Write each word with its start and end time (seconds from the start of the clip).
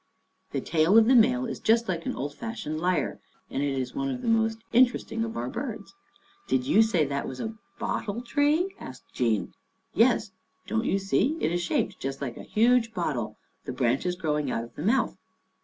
"The 0.53 0.61
tail 0.61 0.97
of 0.97 1.05
the 1.05 1.13
male 1.13 1.45
is 1.45 1.59
just 1.59 1.87
like 1.87 2.07
an 2.07 2.15
old 2.15 2.33
fash 2.33 2.65
ioned 2.65 2.79
lyre, 2.79 3.19
and 3.51 3.61
it 3.61 3.77
is 3.79 3.93
one 3.93 4.09
of 4.09 4.23
the 4.23 4.27
most 4.27 4.57
interesting 4.73 5.23
of 5.23 5.37
our 5.37 5.47
birds."" 5.47 5.93
Did 6.49 6.65
you 6.65 6.81
say 6.81 7.05
that 7.05 7.27
was 7.27 7.39
a 7.39 7.53
bottle 7.77 8.23
tree?" 8.23 8.73
asked 8.79 9.13
Jean." 9.13 9.53
Yes. 10.03 10.31
Don't 10.65 10.85
you 10.85 10.97
see 10.97 11.37
it 11.39 11.51
is 11.51 11.61
shaped 11.61 11.99
just 11.99 12.19
like 12.19 12.35
a 12.35 12.41
huge 12.41 12.95
bottle, 12.95 13.37
the 13.65 13.73
branches 13.73 14.15
growing 14.15 14.49
out 14.49 14.63
of 14.63 14.73
the 14.73 14.81
mouth 14.81 15.19